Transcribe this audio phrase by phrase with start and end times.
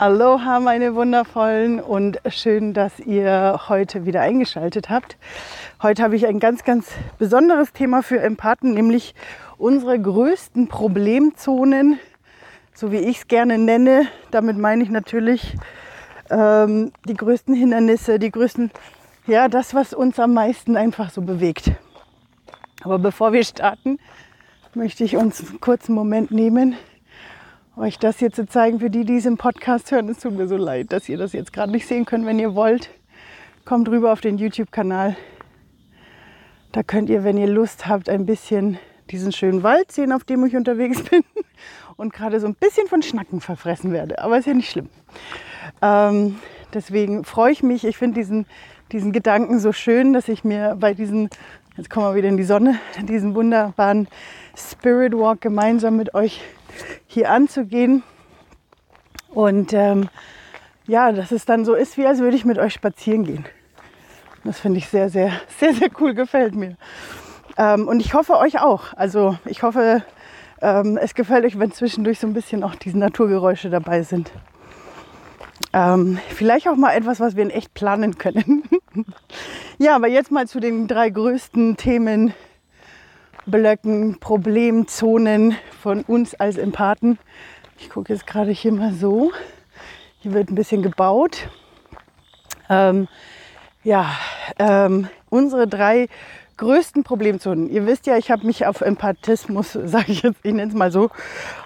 [0.00, 5.18] Aloha, meine wundervollen und schön, dass ihr heute wieder eingeschaltet habt.
[5.82, 9.14] Heute habe ich ein ganz, ganz besonderes Thema für Empathen, nämlich
[9.58, 11.98] unsere größten Problemzonen,
[12.72, 14.06] so wie ich es gerne nenne.
[14.30, 15.54] Damit meine ich natürlich
[16.30, 18.70] ähm, die größten Hindernisse, die größten,
[19.26, 21.72] ja, das, was uns am meisten einfach so bewegt.
[22.82, 23.98] Aber bevor wir starten,
[24.72, 26.74] möchte ich uns einen kurzen Moment nehmen,
[27.80, 28.78] euch das hier zu zeigen.
[28.78, 31.32] Für die, die es im Podcast hören, es tut mir so leid, dass ihr das
[31.32, 32.26] jetzt gerade nicht sehen könnt.
[32.26, 32.90] Wenn ihr wollt,
[33.64, 35.16] kommt rüber auf den YouTube-Kanal.
[36.72, 38.78] Da könnt ihr, wenn ihr Lust habt, ein bisschen
[39.10, 41.24] diesen schönen Wald sehen, auf dem ich unterwegs bin
[41.96, 44.22] und gerade so ein bisschen von Schnacken verfressen werde.
[44.22, 44.88] Aber ist ja nicht schlimm.
[45.82, 46.36] Ähm,
[46.74, 47.84] deswegen freue ich mich.
[47.84, 48.46] Ich finde diesen,
[48.92, 51.30] diesen Gedanken so schön, dass ich mir bei diesen,
[51.76, 54.06] jetzt kommen wir wieder in die Sonne, diesen wunderbaren
[54.54, 56.42] Spirit Walk gemeinsam mit euch
[57.06, 58.02] hier anzugehen.
[59.28, 60.08] Und ähm,
[60.86, 63.44] ja, dass es dann so ist, wie als würde ich mit euch spazieren gehen.
[64.44, 66.76] Das finde ich sehr, sehr, sehr, sehr cool, gefällt mir.
[67.56, 68.94] Ähm, und ich hoffe euch auch.
[68.94, 70.02] Also ich hoffe,
[70.62, 74.32] ähm, es gefällt euch, wenn zwischendurch so ein bisschen auch diese Naturgeräusche dabei sind.
[75.72, 78.64] Ähm, vielleicht auch mal etwas, was wir in echt planen können.
[79.78, 82.34] ja, aber jetzt mal zu den drei größten Themen
[83.46, 87.18] Blöcken, Problemzonen von uns als Empathen.
[87.78, 89.32] Ich gucke jetzt gerade hier mal so.
[90.18, 91.48] Hier wird ein bisschen gebaut.
[92.68, 93.08] Ähm,
[93.82, 94.10] ja,
[94.58, 96.08] ähm, unsere drei
[96.58, 97.70] größten Problemzonen.
[97.70, 100.92] Ihr wisst ja, ich habe mich auf Empathismus, sage ich jetzt, ich nenne es mal
[100.92, 101.10] so,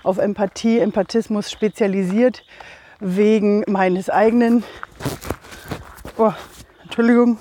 [0.04, 2.44] auf Empathie, Empathismus spezialisiert
[3.00, 4.62] wegen meines eigenen.
[6.16, 6.32] Oh,
[6.84, 7.38] Entschuldigung,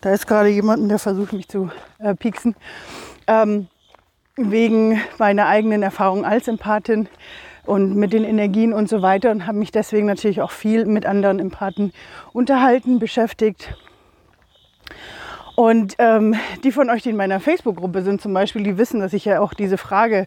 [0.00, 2.56] da ist gerade jemand, der versucht mich zu äh, pieksen
[3.26, 3.68] ähm,
[4.36, 7.08] wegen meiner eigenen Erfahrung als Empathin
[7.64, 11.06] und mit den Energien und so weiter und habe mich deswegen natürlich auch viel mit
[11.06, 11.92] anderen Empathen
[12.32, 13.74] unterhalten, beschäftigt.
[15.56, 16.34] Und ähm,
[16.64, 19.40] die von euch, die in meiner Facebook-Gruppe sind zum Beispiel, die wissen, dass ich ja
[19.40, 20.26] auch diese Frage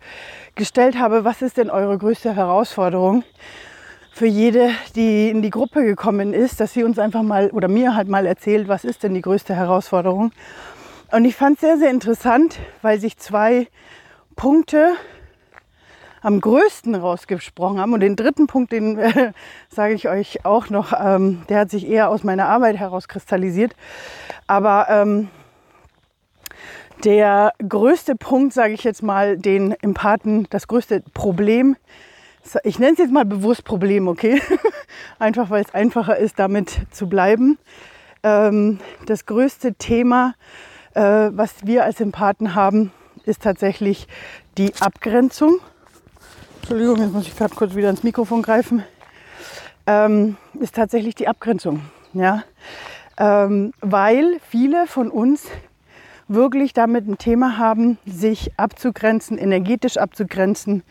[0.56, 3.24] gestellt habe, was ist denn eure größte Herausforderung
[4.12, 7.96] für jede, die in die Gruppe gekommen ist, dass sie uns einfach mal oder mir
[7.96, 10.32] halt mal erzählt, was ist denn die größte Herausforderung.
[11.12, 13.68] Und ich fand es sehr, sehr interessant, weil sich zwei
[14.36, 14.94] Punkte
[16.22, 17.94] am größten rausgesprochen haben.
[17.94, 19.32] Und den dritten Punkt, den äh,
[19.70, 23.76] sage ich euch auch noch, ähm, der hat sich eher aus meiner Arbeit herauskristallisiert.
[24.46, 25.30] Aber ähm,
[27.04, 31.76] der größte Punkt, sage ich jetzt mal, den Empathen, das größte Problem,
[32.64, 34.42] ich nenne es jetzt mal bewusst Problem, okay?
[35.20, 37.58] Einfach weil es einfacher ist, damit zu bleiben.
[38.22, 40.36] Ähm, das größte Thema
[41.00, 42.92] äh, was wir als Empathen haben,
[43.24, 44.08] ist tatsächlich
[44.58, 45.60] die Abgrenzung.
[46.58, 48.84] Entschuldigung, jetzt muss ich gerade kurz wieder ins Mikrofon greifen.
[49.88, 51.82] Ähm, ist tatsächlich die Abgrenzung.
[52.12, 52.44] Ja?
[53.18, 55.46] Ähm, weil viele von uns
[56.28, 60.84] wirklich damit ein Thema haben, sich abzugrenzen, energetisch abzugrenzen.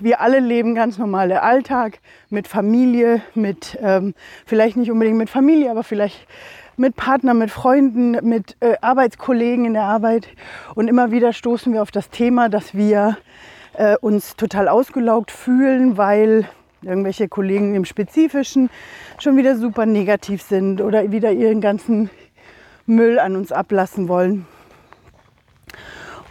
[0.00, 5.70] Wir alle leben ganz normale Alltag mit Familie, mit ähm, vielleicht nicht unbedingt mit Familie,
[5.70, 6.26] aber vielleicht
[6.80, 10.28] mit Partnern, mit Freunden, mit äh, Arbeitskollegen in der Arbeit.
[10.74, 13.18] Und immer wieder stoßen wir auf das Thema, dass wir
[13.74, 16.48] äh, uns total ausgelaugt fühlen, weil
[16.80, 18.70] irgendwelche Kollegen im Spezifischen
[19.18, 22.08] schon wieder super negativ sind oder wieder ihren ganzen
[22.86, 24.46] Müll an uns ablassen wollen.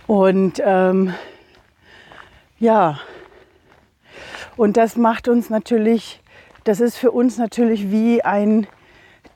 [0.07, 1.13] Und ähm,
[2.57, 2.99] ja,
[4.57, 6.23] und das macht uns natürlich,
[6.63, 8.65] das ist für uns natürlich wie ein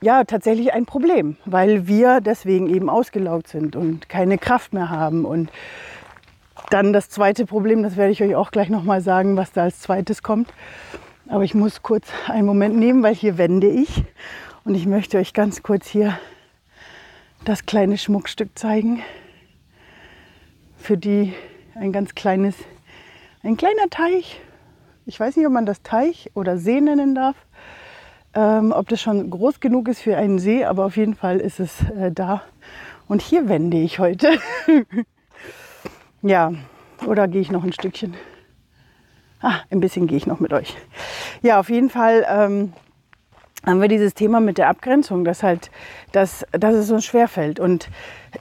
[0.04, 5.24] ja tatsächlich ein Problem, weil wir deswegen eben ausgelaugt sind und keine Kraft mehr haben.
[5.24, 5.50] Und
[6.70, 9.80] dann das zweite Problem, das werde ich euch auch gleich nochmal sagen, was da als
[9.80, 10.52] zweites kommt.
[11.26, 14.04] Aber ich muss kurz einen Moment nehmen, weil hier wende ich.
[14.64, 16.18] Und ich möchte euch ganz kurz hier
[17.44, 19.02] das kleine Schmuckstück zeigen.
[20.76, 21.32] Für die
[21.74, 22.54] ein ganz kleines,
[23.42, 24.40] ein kleiner Teich.
[25.06, 27.36] Ich weiß nicht, ob man das Teich oder See nennen darf.
[28.34, 31.60] Ähm, ob das schon groß genug ist für einen See, aber auf jeden Fall ist
[31.60, 32.42] es äh, da.
[33.06, 34.38] Und hier wende ich heute.
[36.22, 36.52] ja,
[37.06, 38.14] oder gehe ich noch ein Stückchen?
[39.40, 40.74] Ah, ein bisschen gehe ich noch mit euch.
[41.42, 42.72] Ja, auf jeden Fall ähm,
[43.64, 45.70] haben wir dieses Thema mit der Abgrenzung, dass halt,
[46.12, 47.60] dass, dass es uns schwerfällt.
[47.60, 47.88] Und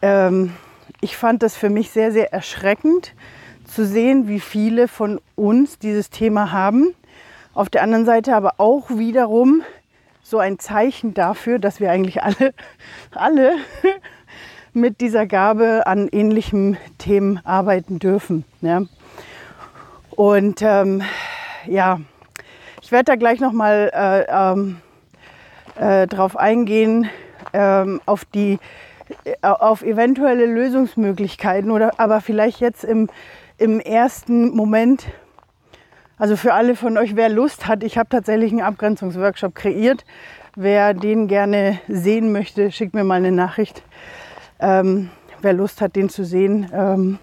[0.01, 0.54] ähm,
[1.01, 3.13] ich fand das für mich sehr, sehr erschreckend
[3.66, 6.96] zu sehen, wie viele von uns dieses Thema haben.
[7.54, 9.62] Auf der anderen Seite aber auch wiederum
[10.24, 12.54] so ein Zeichen dafür, dass wir eigentlich alle,
[13.12, 13.56] alle
[14.74, 18.46] mit dieser Gabe an ähnlichen Themen arbeiten dürfen.
[18.62, 18.81] Ja.
[20.10, 21.04] Und ähm,
[21.68, 22.00] ja,
[22.81, 24.81] Ich werde da gleich nochmal äh, ähm,
[25.75, 27.10] äh, drauf eingehen,
[27.54, 28.60] ähm, auf die
[29.25, 33.10] äh, auf eventuelle Lösungsmöglichkeiten oder aber vielleicht jetzt im,
[33.58, 35.08] im ersten Moment,
[36.24, 40.06] also für alle von euch, wer Lust hat, ich habe tatsächlich einen Abgrenzungsworkshop kreiert.
[40.56, 43.84] Wer den gerne sehen möchte, schickt mir mal eine Nachricht.
[44.62, 45.10] Ähm,
[45.42, 46.72] wer Lust hat, den zu sehen.
[46.74, 47.20] Ähm,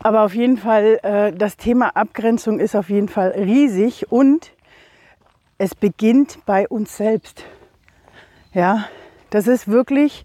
[0.00, 4.50] aber auf jeden Fall, äh, das Thema Abgrenzung ist auf jeden Fall riesig und
[5.56, 7.44] es beginnt bei uns selbst.
[8.52, 8.88] Ja,
[9.30, 10.24] das ist wirklich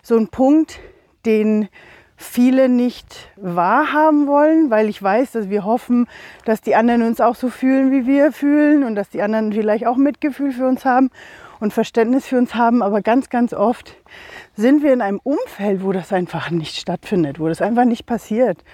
[0.00, 0.80] so ein Punkt,
[1.26, 1.68] den
[2.16, 6.06] viele nicht wahrhaben wollen, weil ich weiß, dass wir hoffen,
[6.44, 9.86] dass die anderen uns auch so fühlen, wie wir fühlen und dass die anderen vielleicht
[9.86, 11.10] auch Mitgefühl für uns haben
[11.60, 12.82] und Verständnis für uns haben.
[12.82, 13.96] Aber ganz, ganz oft
[14.56, 18.64] sind wir in einem Umfeld, wo das einfach nicht stattfindet, wo das einfach nicht passiert.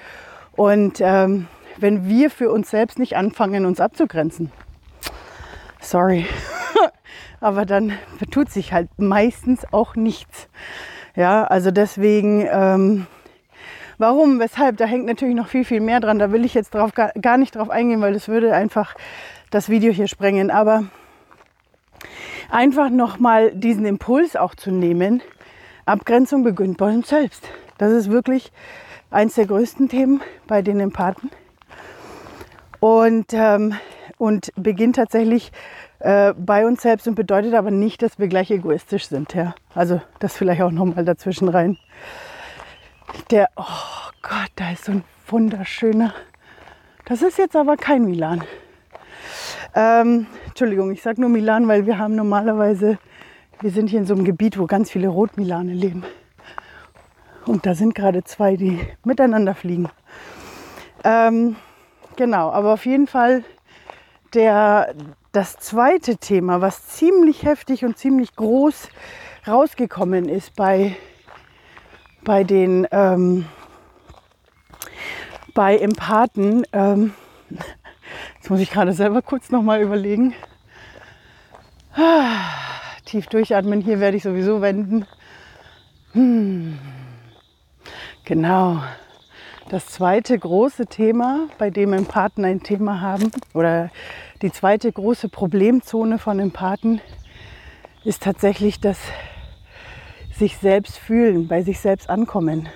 [0.53, 1.47] Und ähm,
[1.79, 4.53] wenn wir für uns selbst nicht anfangen, uns abzugrenzen,
[5.81, 6.27] sorry,
[7.41, 7.93] aber dann
[8.31, 10.49] tut sich halt meistens auch nichts.
[11.17, 13.07] Ja, also deswegen, ähm,
[14.01, 16.19] warum, weshalb, da hängt natürlich noch viel, viel mehr dran.
[16.19, 18.95] Da will ich jetzt drauf, gar, nicht drauf eingehen, weil das würde einfach
[19.51, 20.51] das Video hier sprengen.
[20.51, 20.85] Aber
[22.51, 25.23] einfach nochmal diesen Impuls auch zu nehmen.
[25.85, 27.47] Abgrenzung beginnt bei uns selbst.
[27.79, 28.53] Das ist wirklich
[29.11, 31.31] eins der größten Themen bei den Empathen.
[32.81, 33.75] Und, ähm,
[34.17, 35.53] und beginnt tatsächlich
[35.99, 39.35] äh, bei uns selbst und bedeutet aber nicht, dass wir gleich egoistisch sind.
[39.35, 39.55] Ja?
[39.75, 41.77] Also das vielleicht auch nochmal dazwischen rein.
[43.31, 43.65] Der, oh
[44.23, 46.15] Gott, da ist so ein wunderschöner.
[47.05, 48.45] Das ist jetzt aber kein Milan.
[49.75, 52.99] Ähm, Entschuldigung, ich sage nur Milan, weil wir haben normalerweise,
[53.61, 56.05] wir sind hier in so einem Gebiet, wo ganz viele Rotmilane leben.
[57.47, 59.89] Und da sind gerade zwei, die miteinander fliegen.
[61.05, 61.57] Ähm,
[62.17, 63.45] genau, aber auf jeden Fall
[64.35, 64.95] der,
[65.33, 68.89] das zweite Thema, was ziemlich heftig und ziemlich groß
[69.47, 70.97] rausgekommen ist bei,
[72.25, 73.47] bei den ähm,
[75.55, 77.13] bei Empathen, ähm,
[78.37, 80.35] jetzt muss ich gerade selber kurz noch mal überlegen.
[83.05, 85.07] Tief durchatmen, hier werde ich sowieso wenden.
[86.13, 86.79] Hm.
[88.25, 88.83] Genau.
[89.69, 93.91] Das zweite große Thema, bei dem Empathen ein Thema haben, oder
[94.43, 97.01] die zweite große Problemzone von Empathen,
[98.05, 98.99] ist tatsächlich das
[100.41, 102.67] sich selbst fühlen, bei sich selbst ankommen,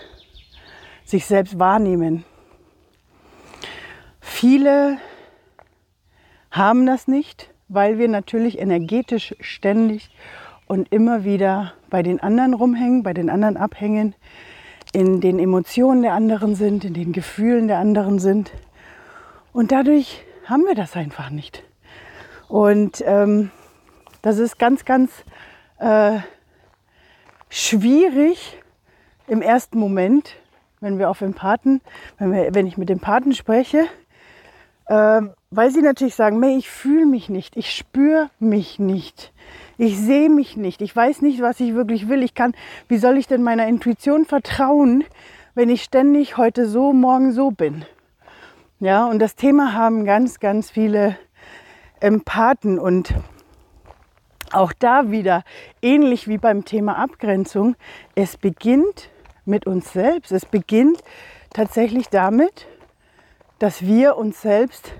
[1.03, 2.23] sich selbst wahrnehmen.
[4.21, 4.99] Viele
[6.51, 10.11] haben das nicht, weil wir natürlich energetisch ständig
[10.67, 14.15] und immer wieder bei den anderen rumhängen, bei den anderen abhängen,
[14.93, 18.53] in den Emotionen der anderen sind, in den Gefühlen der anderen sind.
[19.55, 21.63] Und dadurch haben wir das einfach nicht.
[22.47, 23.51] Und ähm,
[24.21, 25.11] das ist ganz, ganz
[25.79, 26.19] äh,
[27.55, 28.61] schwierig
[29.29, 30.35] im ersten Moment,
[30.81, 31.81] wenn wir auf Empathen,
[32.19, 33.87] wenn, wir, wenn ich mit Empathen spreche,
[34.87, 35.21] äh,
[35.51, 39.33] weil sie natürlich sagen, May, ich fühle mich nicht, ich spüre mich nicht.
[39.79, 40.83] Ich sehe mich nicht.
[40.83, 42.23] Ich weiß nicht, was ich wirklich will.
[42.23, 42.55] Ich kann,
[42.89, 45.05] wie soll ich denn meiner Intuition vertrauen,
[45.55, 47.85] wenn ich ständig heute so, morgen so bin?
[48.81, 51.17] Ja, und das Thema haben ganz, ganz viele
[52.01, 53.15] Empathen und
[54.55, 55.45] auch da wieder
[55.83, 57.77] ähnlich wie beim Thema Abgrenzung.
[58.15, 59.11] Es beginnt
[59.45, 60.33] mit uns selbst.
[60.33, 61.03] Es beginnt
[61.51, 62.67] tatsächlich damit,
[63.59, 64.93] dass wir uns selbst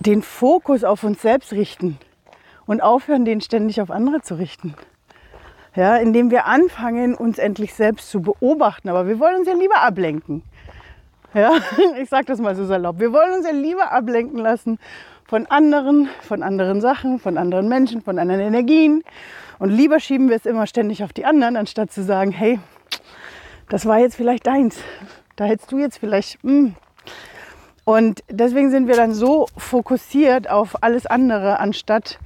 [0.00, 1.98] den Fokus auf uns selbst richten
[2.66, 4.74] und aufhören, den ständig auf andere zu richten.
[5.76, 8.88] Ja, indem wir anfangen, uns endlich selbst zu beobachten.
[8.88, 10.42] Aber wir wollen uns ja lieber ablenken.
[11.32, 11.52] Ja,
[11.96, 12.98] ich sage das mal so salopp.
[12.98, 14.78] Wir wollen uns ja lieber ablenken lassen
[15.30, 19.04] von anderen, von anderen Sachen, von anderen Menschen, von anderen Energien.
[19.60, 22.58] Und lieber schieben wir es immer ständig auf die anderen, anstatt zu sagen, hey,
[23.68, 24.80] das war jetzt vielleicht deins.
[25.36, 26.42] Da hättest du jetzt vielleicht.
[26.42, 26.50] Mh.
[26.52, 26.74] Hm.
[27.84, 32.18] Und deswegen sind wir dann so fokussiert auf alles andere, anstatt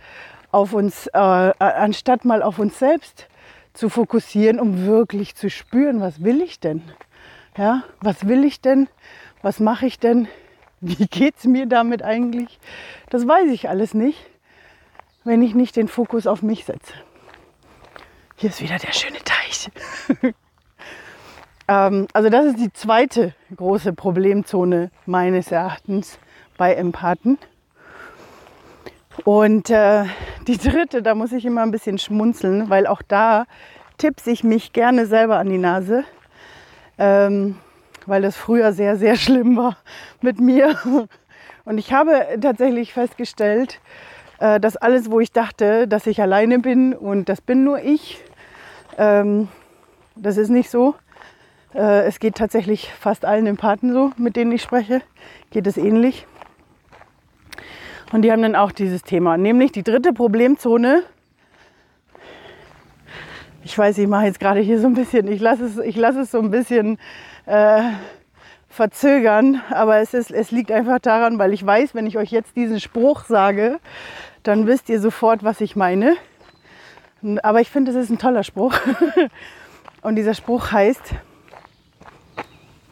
[0.51, 3.29] auf uns, äh, äh, anstatt mal auf uns selbst
[3.75, 6.81] zu fokussieren, um wirklich zu spüren, was will ich denn?
[7.59, 8.89] Ja, was will ich denn?
[9.43, 10.27] Was mache ich denn?
[10.99, 12.59] Wie geht es mir damit eigentlich?
[13.09, 14.19] Das weiß ich alles nicht,
[15.25, 16.93] wenn ich nicht den Fokus auf mich setze.
[18.37, 19.71] Hier ist wieder der schöne Teich.
[21.69, 26.19] ähm, also das ist die zweite große Problemzone meines Erachtens
[26.59, 27.39] bei Empathen.
[29.25, 30.05] Und äh,
[30.47, 33.47] die dritte, da muss ich immer ein bisschen schmunzeln, weil auch da
[33.97, 36.05] tippse ich mich gerne selber an die Nase,
[36.99, 37.57] ähm,
[38.07, 39.77] weil das früher sehr, sehr schlimm war
[40.21, 40.77] mit mir.
[41.65, 43.81] Und ich habe tatsächlich festgestellt,
[44.39, 48.23] äh, dass alles, wo ich dachte, dass ich alleine bin und das bin nur ich,
[48.99, 49.49] ähm,
[50.17, 50.95] das ist nicht so.
[51.75, 55.03] Äh, es geht tatsächlich fast allen Empathen so, mit denen ich spreche,
[55.51, 56.27] geht es ähnlich.
[58.13, 61.03] Und die haben dann auch dieses Thema, nämlich die dritte Problemzone.
[63.65, 66.21] Ich weiß, ich mache jetzt gerade hier so ein bisschen, ich lasse es, ich lasse
[66.21, 66.99] es so ein bisschen
[67.47, 67.83] äh,
[68.69, 72.57] verzögern, aber es, ist, es liegt einfach daran, weil ich weiß, wenn ich euch jetzt
[72.57, 73.79] diesen Spruch sage,
[74.43, 76.17] dann wisst ihr sofort, was ich meine.
[77.43, 78.75] Aber ich finde, es ist ein toller Spruch.
[80.03, 81.15] Und dieser Spruch heißt,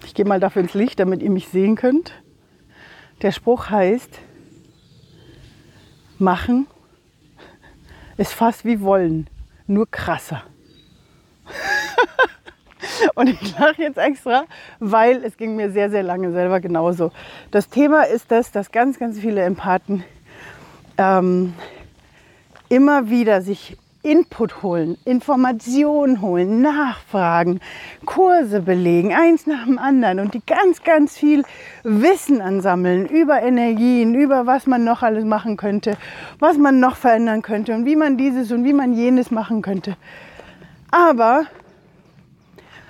[0.05, 2.15] ich gehe mal dafür ins Licht, damit ihr mich sehen könnt.
[3.21, 4.19] Der Spruch heißt,
[6.19, 6.67] machen
[8.17, 9.29] ist fast wie wollen,
[9.67, 10.45] nur krasser.
[13.15, 14.45] Und ich lache jetzt extra,
[14.79, 17.11] weil es ging mir sehr, sehr lange selber genauso.
[17.51, 20.05] Das Thema ist das, dass ganz, ganz viele Empathen
[20.99, 21.55] ähm,
[22.69, 27.61] immer wieder sich Input holen, Informationen holen, nachfragen,
[28.05, 31.45] Kurse belegen, eins nach dem anderen und die ganz, ganz viel
[31.85, 35.97] Wissen ansammeln über Energien, über was man noch alles machen könnte,
[36.41, 39.97] was man noch verändern könnte und wie man dieses und wie man jenes machen könnte.
[40.91, 41.47] Aber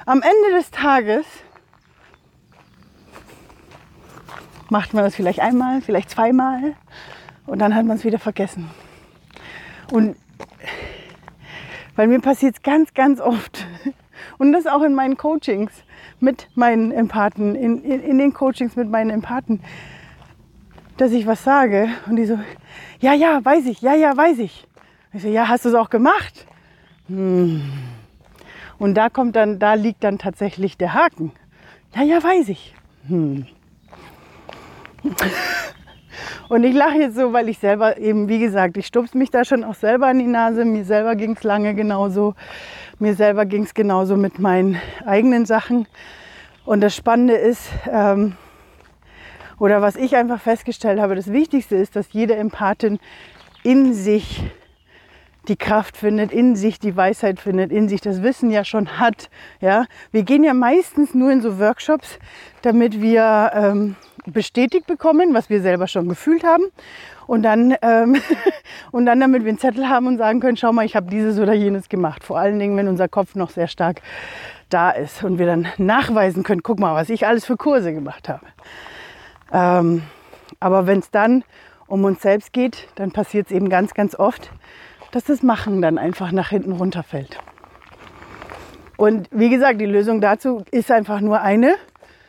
[0.06, 1.25] am Ende des Tages
[4.68, 6.75] macht man das vielleicht einmal, vielleicht zweimal
[7.47, 8.71] und dann hat man es wieder vergessen.
[9.90, 10.16] Und
[11.94, 13.66] weil mir passiert es ganz, ganz oft.
[14.38, 15.73] Und das auch in meinen Coachings
[16.21, 19.61] mit meinen Empathen, in, in, in, den Coachings mit meinen Empathen,
[20.97, 22.38] dass ich was sage und die so,
[23.00, 24.66] ja, ja, weiß ich, ja, ja, weiß ich.
[25.12, 26.47] Ich so, ja, hast du es auch gemacht?
[27.09, 27.62] Hm.
[28.83, 31.31] Und da kommt dann, da liegt dann tatsächlich der Haken.
[31.95, 32.75] Ja, ja, weiß ich.
[33.07, 33.47] Hm.
[36.49, 39.45] Und ich lache jetzt so, weil ich selber eben, wie gesagt, ich stupse mich da
[39.45, 40.65] schon auch selber in die Nase.
[40.65, 42.35] Mir selber ging es lange genauso.
[42.99, 45.87] Mir selber ging es genauso mit meinen eigenen Sachen.
[46.65, 48.35] Und das Spannende ist, ähm,
[49.61, 52.99] oder was ich einfach festgestellt habe, das Wichtigste ist, dass jede Empathin
[53.62, 54.43] in sich
[55.49, 59.28] die Kraft findet, in sich die Weisheit findet, in sich das Wissen ja schon hat.
[59.61, 62.18] Ja, wir gehen ja meistens nur in so Workshops,
[62.62, 63.96] damit wir ähm,
[64.26, 66.64] bestätigt bekommen, was wir selber schon gefühlt haben.
[67.26, 68.20] Und dann, ähm,
[68.92, 71.38] und dann, damit wir einen Zettel haben und sagen können, schau mal, ich habe dieses
[71.38, 72.22] oder jenes gemacht.
[72.25, 74.00] Vor allen Dingen, wenn unser Kopf noch sehr stark
[74.68, 78.28] da ist und wir dann nachweisen können, guck mal, was ich alles für Kurse gemacht
[78.28, 78.46] habe.
[79.52, 80.02] Ähm,
[80.61, 81.44] aber wenn es dann
[81.87, 84.50] um uns selbst geht, dann passiert es eben ganz, ganz oft,
[85.12, 87.38] dass das Machen dann einfach nach hinten runterfällt.
[88.97, 91.75] Und wie gesagt, die Lösung dazu ist einfach nur eine,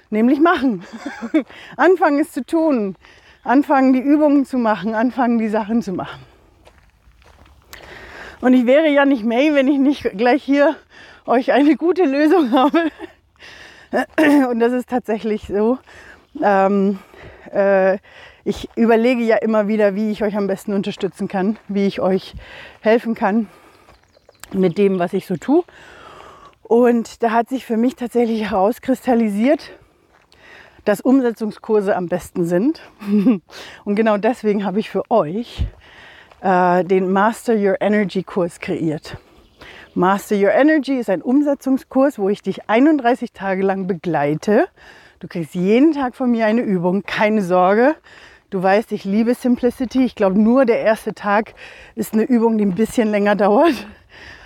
[0.10, 0.84] nämlich machen.
[1.78, 2.96] anfangen es zu tun,
[3.44, 6.22] anfangen die Übungen zu machen, anfangen die Sachen zu machen.
[8.42, 10.75] Und ich wäre ja nicht May, wenn ich nicht gleich hier
[11.25, 12.92] euch eine gute Lösung habe.
[14.50, 15.78] Und das ist tatsächlich so.
[16.42, 17.00] Ähm,
[17.52, 18.00] äh,
[18.46, 22.36] ich überlege ja immer wieder, wie ich euch am besten unterstützen kann, wie ich euch
[22.82, 23.48] helfen kann
[24.54, 25.64] mit dem, was ich so tue.
[26.64, 29.72] Und da hat sich für mich tatsächlich herauskristallisiert,
[30.86, 32.82] dass Umsetzungskurse am besten sind.
[33.86, 35.66] Und genau deswegen habe ich für euch
[36.42, 39.18] äh, den Master Your Energy Kurs kreiert.
[39.96, 44.68] Master Your Energy ist ein Umsetzungskurs, wo ich dich 31 Tage lang begleite.
[45.20, 47.96] Du kriegst jeden Tag von mir eine Übung, keine Sorge.
[48.54, 50.06] Du weißt, ich liebe Simplicity.
[50.06, 51.56] Ich glaube, nur der erste Tag
[51.96, 53.88] ist eine Übung, die ein bisschen länger dauert.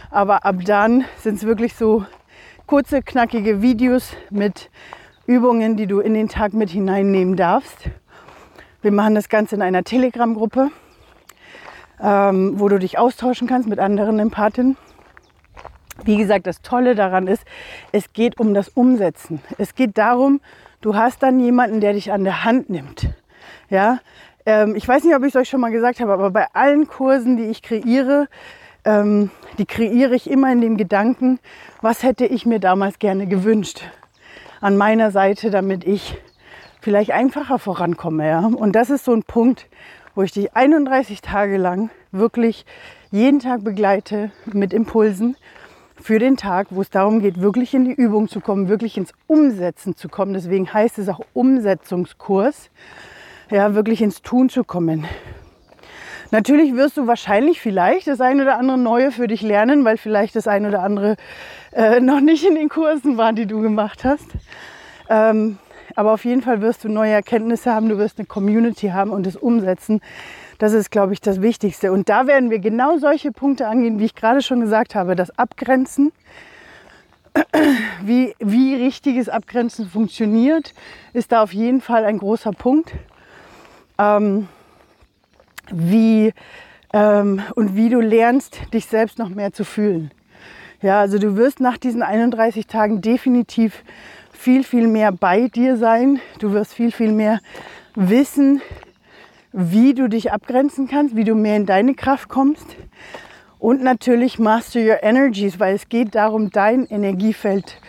[0.10, 2.06] Aber ab dann sind es wirklich so
[2.68, 4.70] kurze, knackige Videos mit
[5.26, 7.90] Übungen, die du in den Tag mit hineinnehmen darfst.
[8.82, 10.72] Wir machen das Ganze in einer Telegram-Gruppe,
[12.02, 14.78] ähm, wo du dich austauschen kannst mit anderen Empathinnen.
[16.06, 17.44] Wie gesagt, das Tolle daran ist,
[17.92, 19.42] es geht um das Umsetzen.
[19.58, 20.40] Es geht darum,
[20.80, 23.10] du hast dann jemanden, der dich an der Hand nimmt.
[23.70, 24.00] Ja,
[24.46, 26.88] ähm, ich weiß nicht, ob ich es euch schon mal gesagt habe, aber bei allen
[26.88, 28.28] Kursen, die ich kreiere,
[28.86, 31.40] ähm, die kreiere ich immer in dem Gedanken,
[31.82, 33.82] was hätte ich mir damals gerne gewünscht
[34.62, 36.18] an meiner Seite, damit ich
[36.82, 38.28] vielleicht einfacher vorankomme.
[38.28, 38.40] Ja?
[38.46, 39.68] Und das ist so ein Punkt,
[40.16, 42.66] wo ich dich 31 Tage lang wirklich
[43.12, 45.36] jeden Tag begleite mit Impulsen
[46.02, 49.14] für den Tag, wo es darum geht, wirklich in die Übung zu kommen, wirklich ins
[49.28, 50.34] Umsetzen zu kommen.
[50.34, 52.70] Deswegen heißt es auch Umsetzungskurs,
[53.50, 55.06] ja, wirklich ins Tun zu kommen.
[56.32, 60.36] Natürlich wirst du wahrscheinlich vielleicht das ein oder andere Neue für dich lernen, weil vielleicht
[60.36, 61.16] das ein oder andere
[61.72, 64.28] äh, noch nicht in den Kursen war, die du gemacht hast.
[65.10, 65.58] Ähm,
[65.96, 69.26] aber auf jeden Fall wirst du neue Erkenntnisse haben, du wirst eine Community haben und
[69.26, 70.02] es umsetzen.
[70.58, 71.92] Das ist, glaube ich, das Wichtigste.
[71.92, 75.16] Und da werden wir genau solche Punkte angehen, wie ich gerade schon gesagt habe.
[75.16, 76.12] Das Abgrenzen,
[78.04, 80.74] wie, wie richtiges Abgrenzen funktioniert,
[81.14, 82.92] ist da auf jeden Fall ein großer Punkt.
[83.98, 84.48] Ähm,
[85.72, 86.34] wie,
[86.94, 90.12] ähm, und wie du lernst, dich selbst noch mehr zu fühlen.
[90.82, 93.84] Ja, also du wirst nach diesen 31 Tagen definitiv
[94.32, 96.20] viel, viel mehr bei dir sein.
[96.40, 97.40] Du wirst viel, viel mehr
[97.96, 98.62] wissen,
[99.52, 102.76] wie du dich abgrenzen kannst, wie du mehr in deine Kraft kommst.
[103.58, 107.82] Und natürlich master your energies, weil es geht darum, dein Energiefeld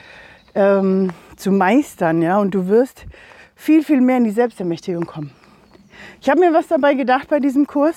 [0.55, 2.23] ähm, zu meistern.
[2.23, 2.39] Ja?
[2.39, 3.05] Und du wirst
[3.55, 5.31] viel, viel mehr in die Selbstermächtigung kommen.
[6.21, 7.97] Ich habe mir was dabei gedacht bei diesem Kurs.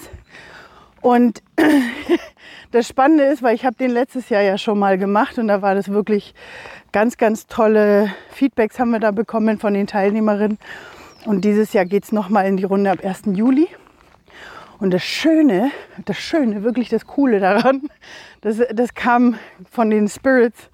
[1.02, 1.42] Und
[2.72, 5.62] das Spannende ist, weil ich habe den letztes Jahr ja schon mal gemacht und da
[5.62, 6.34] war das wirklich
[6.92, 10.58] ganz, ganz tolle Feedbacks haben wir da bekommen von den Teilnehmerinnen.
[11.26, 13.24] Und dieses Jahr geht es nochmal in die Runde ab 1.
[13.34, 13.68] Juli.
[14.80, 15.70] Und das Schöne,
[16.06, 17.84] das Schöne, wirklich das Coole daran,
[18.42, 19.36] das, das kam
[19.70, 20.70] von den Spirits.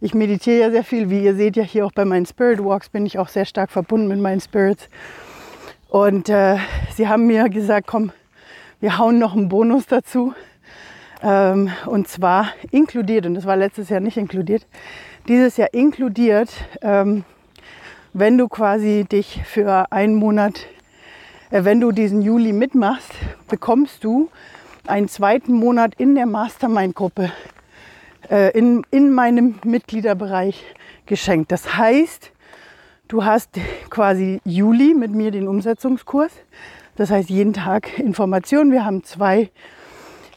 [0.00, 2.90] Ich meditiere ja sehr viel, wie ihr seht ja hier auch bei meinen Spirit Walks
[2.90, 4.90] bin ich auch sehr stark verbunden mit meinen Spirits.
[5.88, 6.58] Und äh,
[6.94, 8.12] sie haben mir gesagt, komm,
[8.80, 10.34] wir hauen noch einen Bonus dazu.
[11.22, 14.66] Ähm, und zwar inkludiert, und das war letztes Jahr nicht inkludiert,
[15.28, 16.50] dieses Jahr inkludiert
[16.82, 17.24] ähm,
[18.18, 20.66] wenn du quasi dich für einen Monat,
[21.50, 23.12] äh, wenn du diesen Juli mitmachst,
[23.46, 24.30] bekommst du
[24.86, 27.30] einen zweiten Monat in der Mastermind-Gruppe,
[28.30, 30.64] äh, in, in meinem Mitgliederbereich
[31.04, 31.52] geschenkt.
[31.52, 32.32] Das heißt,
[33.08, 33.50] du hast
[33.90, 36.32] quasi Juli mit mir den Umsetzungskurs.
[36.96, 38.72] Das heißt, jeden Tag Informationen.
[38.72, 39.50] Wir haben zwei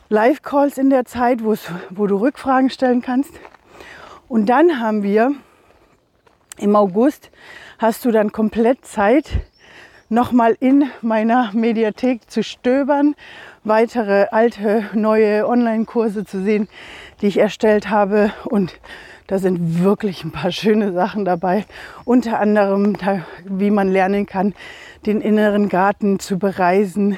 [0.09, 3.31] Live-Calls in der Zeit, wo du Rückfragen stellen kannst.
[4.27, 5.33] Und dann haben wir
[6.57, 7.31] im August
[7.77, 9.29] hast du dann komplett Zeit,
[10.09, 13.15] nochmal in meiner Mediathek zu stöbern,
[13.63, 16.67] weitere alte, neue Online-Kurse zu sehen,
[17.21, 18.33] die ich erstellt habe.
[18.45, 18.79] Und
[19.29, 21.65] da sind wirklich ein paar schöne Sachen dabei.
[22.03, 22.97] Unter anderem,
[23.45, 24.55] wie man lernen kann,
[25.05, 27.15] den inneren Garten zu bereisen.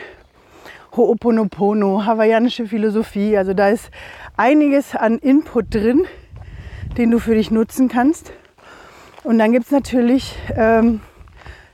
[0.93, 3.37] Ho'oponopono, hawaiianische Philosophie.
[3.37, 3.91] Also da ist
[4.35, 6.03] einiges an Input drin,
[6.97, 8.33] den du für dich nutzen kannst.
[9.23, 10.99] Und dann gibt es natürlich ähm,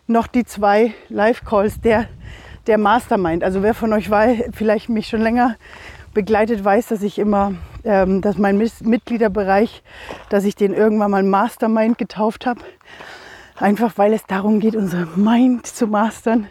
[0.06, 2.06] noch die zwei Live-Calls der,
[2.68, 3.44] der Mastermind.
[3.44, 5.56] Also wer von euch war, vielleicht mich schon länger
[6.14, 7.54] begleitet, weiß, dass ich immer,
[7.88, 9.82] ähm, dass mein Mitgliederbereich,
[10.30, 12.62] dass ich den irgendwann mal Mastermind getauft habe.
[13.56, 16.48] Einfach weil es darum geht, unsere Mind zu mastern,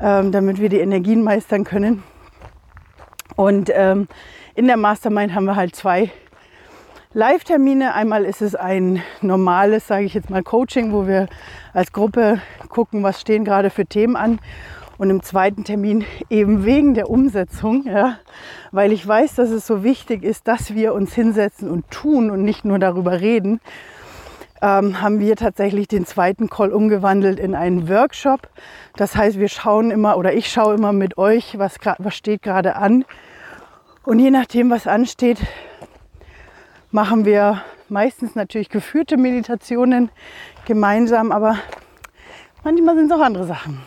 [0.00, 2.04] ähm, damit wir die Energien meistern können.
[3.36, 4.06] Und ähm,
[4.54, 6.10] in der Mastermind haben wir halt zwei
[7.12, 7.94] Live-Termine.
[7.94, 11.28] Einmal ist es ein normales, sage ich jetzt mal, Coaching, wo wir
[11.74, 14.38] als Gruppe gucken, was stehen gerade für Themen an.
[15.02, 18.18] Und im zweiten Termin eben wegen der Umsetzung, ja,
[18.70, 22.44] weil ich weiß, dass es so wichtig ist, dass wir uns hinsetzen und tun und
[22.44, 23.60] nicht nur darüber reden,
[24.62, 28.48] ähm, haben wir tatsächlich den zweiten Call umgewandelt in einen Workshop.
[28.94, 32.76] Das heißt, wir schauen immer oder ich schaue immer mit euch, was, was steht gerade
[32.76, 33.04] an.
[34.04, 35.38] Und je nachdem, was ansteht,
[36.92, 40.12] machen wir meistens natürlich geführte Meditationen
[40.64, 41.56] gemeinsam, aber
[42.62, 43.80] manchmal sind es auch andere Sachen.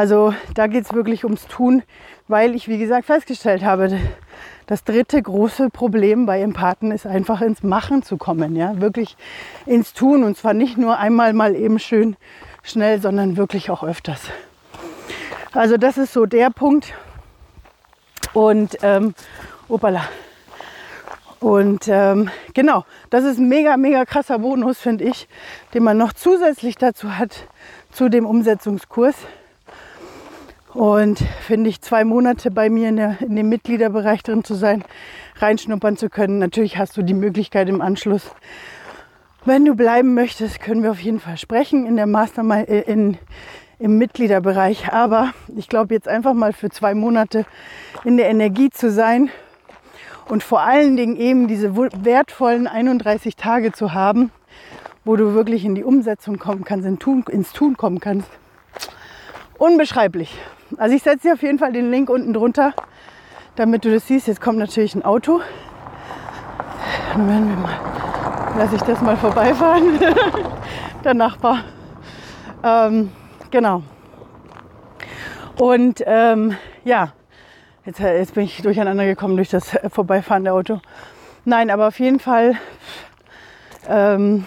[0.00, 1.82] Also da geht es wirklich ums Tun,
[2.26, 4.00] weil ich, wie gesagt, festgestellt habe,
[4.66, 9.18] das dritte große Problem bei Empathen ist einfach ins Machen zu kommen, ja, wirklich
[9.66, 12.16] ins Tun und zwar nicht nur einmal mal eben schön
[12.62, 14.22] schnell, sondern wirklich auch öfters.
[15.52, 16.94] Also das ist so der Punkt.
[18.32, 19.12] Und ähm,
[19.68, 20.04] opala.
[21.40, 25.28] Und ähm, genau, das ist ein mega, mega krasser Bonus, finde ich,
[25.74, 27.48] den man noch zusätzlich dazu hat
[27.92, 29.16] zu dem Umsetzungskurs.
[30.74, 34.84] Und finde ich, zwei Monate bei mir in, der, in dem Mitgliederbereich drin zu sein,
[35.36, 36.38] reinschnuppern zu können.
[36.38, 38.30] Natürlich hast du die Möglichkeit im Anschluss,
[39.46, 43.16] wenn du bleiben möchtest, können wir auf jeden Fall sprechen in der Mastermind, äh, in,
[43.78, 44.92] im Mitgliederbereich.
[44.92, 47.46] Aber ich glaube jetzt einfach mal für zwei Monate
[48.04, 49.30] in der Energie zu sein
[50.28, 54.30] und vor allen Dingen eben diese wertvollen 31 Tage zu haben,
[55.06, 58.28] wo du wirklich in die Umsetzung kommen kannst, in Tun, ins Tun kommen kannst.
[59.56, 60.38] Unbeschreiblich.
[60.76, 62.72] Also ich setze dir auf jeden Fall den Link unten drunter,
[63.56, 64.28] damit du das siehst.
[64.28, 65.40] Jetzt kommt natürlich ein Auto.
[67.12, 67.78] Dann werden wir mal,
[68.56, 69.98] lasse ich das mal vorbeifahren.
[71.04, 71.64] Der Nachbar.
[72.62, 73.10] Ähm,
[73.50, 73.82] genau.
[75.58, 77.12] Und ähm, ja,
[77.86, 80.80] Jetzt, jetzt bin ich durcheinander gekommen durch das Vorbeifahren der Auto.
[81.46, 82.56] Nein, aber auf jeden Fall
[83.88, 84.46] ähm,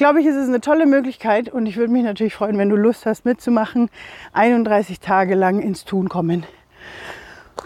[0.00, 2.76] glaube ich, ist es eine tolle Möglichkeit und ich würde mich natürlich freuen, wenn du
[2.76, 3.90] Lust hast mitzumachen.
[4.32, 6.46] 31 Tage lang ins Tun kommen.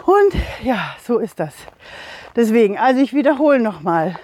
[0.05, 1.55] Und ja, so ist das.
[2.35, 4.17] Deswegen, also ich wiederhole nochmal.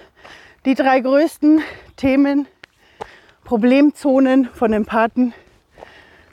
[0.66, 1.62] Die drei größten
[1.96, 2.46] Themen,
[3.44, 5.32] Problemzonen von Empathen.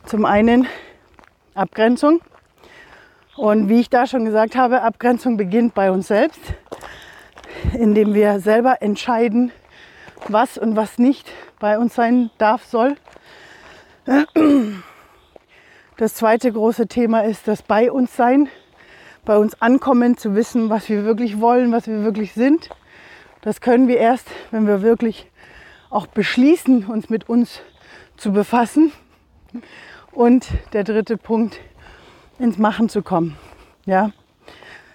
[0.04, 0.68] Zum einen
[1.54, 2.20] Abgrenzung.
[3.38, 6.42] Und wie ich da schon gesagt habe, Abgrenzung beginnt bei uns selbst,
[7.72, 9.54] indem wir selber entscheiden,
[10.28, 12.96] was und was nicht bei uns sein darf, soll.
[15.98, 18.48] Das zweite große Thema ist das Bei uns sein,
[19.26, 22.70] bei uns ankommen, zu wissen, was wir wirklich wollen, was wir wirklich sind.
[23.42, 25.30] Das können wir erst, wenn wir wirklich
[25.90, 27.62] auch beschließen, uns mit uns
[28.18, 28.92] zu befassen.
[30.12, 31.60] Und der dritte Punkt,
[32.40, 33.36] ins Machen zu kommen.
[33.86, 34.12] Ja.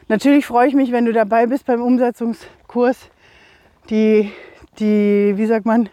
[0.08, 3.10] Natürlich freue ich mich, wenn du dabei bist beim Umsetzungskurs.
[3.90, 4.32] Die,
[4.78, 5.88] die, wie sagt man,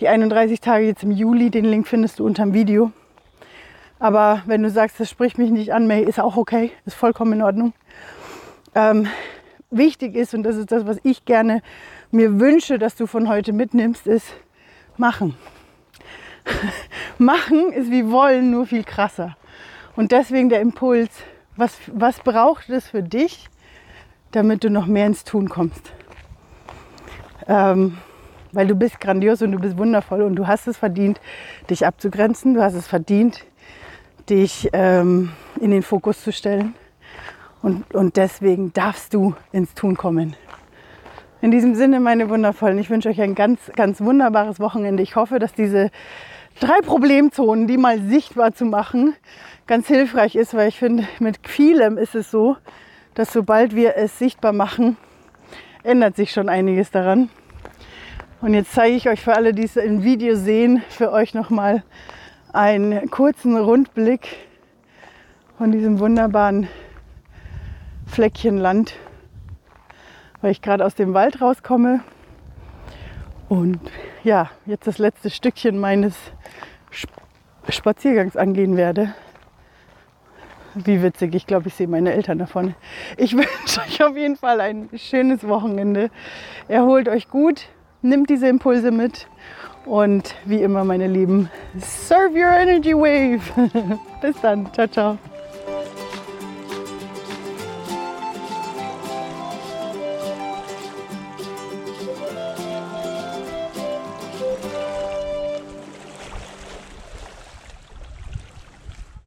[0.00, 2.92] die 31 Tage jetzt im Juli, den Link findest du unter dem Video.
[3.98, 7.34] Aber wenn du sagst, das spricht mich nicht an, May, ist auch okay, ist vollkommen
[7.34, 7.72] in Ordnung.
[8.74, 9.08] Ähm,
[9.70, 11.62] wichtig ist, und das ist das, was ich gerne
[12.10, 14.26] mir wünsche, dass du von heute mitnimmst, ist
[14.98, 15.34] machen.
[17.18, 19.36] machen ist wie wollen, nur viel krasser.
[19.96, 21.10] Und deswegen der Impuls,
[21.56, 23.48] was, was braucht es für dich,
[24.32, 25.92] damit du noch mehr ins Tun kommst?
[27.48, 27.96] Ähm,
[28.52, 31.20] weil du bist grandios und du bist wundervoll und du hast es verdient,
[31.70, 32.54] dich abzugrenzen.
[32.54, 33.44] Du hast es verdient,
[34.28, 36.74] dich ähm, in den Fokus zu stellen.
[37.62, 40.36] Und, und deswegen darfst du ins Tun kommen.
[41.42, 45.02] In diesem Sinne, meine Wundervollen, ich wünsche euch ein ganz, ganz wunderbares Wochenende.
[45.02, 45.90] Ich hoffe, dass diese
[46.60, 49.14] drei Problemzonen, die mal sichtbar zu machen,
[49.66, 52.56] ganz hilfreich ist, weil ich finde, mit vielem ist es so,
[53.14, 54.96] dass sobald wir es sichtbar machen,
[55.82, 57.30] ändert sich schon einiges daran.
[58.42, 61.82] Und jetzt zeige ich euch für alle, die es im Video sehen, für euch nochmal
[62.52, 64.28] einen kurzen Rundblick
[65.56, 66.68] von diesem wunderbaren
[68.06, 68.94] Fleckchen Land,
[70.42, 72.00] weil ich gerade aus dem Wald rauskomme
[73.48, 73.80] und
[74.22, 76.14] ja, jetzt das letzte Stückchen meines
[77.70, 79.14] Spaziergangs angehen werde.
[80.74, 82.74] Wie witzig, ich glaube, ich sehe meine Eltern davon.
[83.16, 86.10] Ich wünsche euch auf jeden Fall ein schönes Wochenende.
[86.68, 87.66] Erholt euch gut,
[88.08, 89.26] nimmt diese Impulse mit
[89.84, 93.40] und wie immer, meine Lieben, serve your energy wave.
[94.20, 95.18] Bis dann, ciao, ciao.